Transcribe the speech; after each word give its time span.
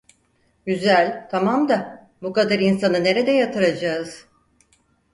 Güzel, 0.65 1.27
tamam 1.31 1.69
da, 1.69 2.09
bu 2.21 2.33
kadar 2.33 2.59
insanı 2.59 3.03
nerede 3.03 3.31
yatıracağız? 3.31 4.25